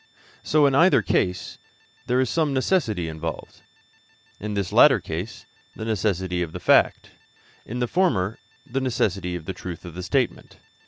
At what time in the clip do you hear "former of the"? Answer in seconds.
7.87-9.53